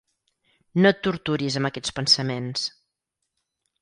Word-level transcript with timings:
No 0.83 0.91
et 0.93 1.03
torturis 1.07 1.59
amb 1.61 1.71
aquests 1.71 1.93
pensaments. 1.99 2.65